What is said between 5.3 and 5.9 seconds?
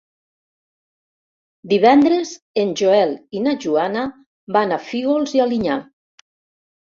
i Alinyà.